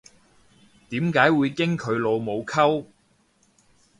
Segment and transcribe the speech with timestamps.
[0.89, 2.85] 點解會經佢老母溝